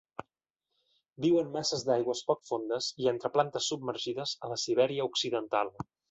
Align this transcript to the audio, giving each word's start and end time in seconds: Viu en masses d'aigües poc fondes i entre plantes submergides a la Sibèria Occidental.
Viu 1.25 1.35
en 1.41 1.51
masses 1.55 1.83
d'aigües 1.89 2.23
poc 2.31 2.41
fondes 2.51 2.87
i 3.03 3.09
entre 3.11 3.31
plantes 3.35 3.67
submergides 3.73 4.33
a 4.47 4.51
la 4.53 4.57
Sibèria 4.63 5.07
Occidental. 5.11 5.71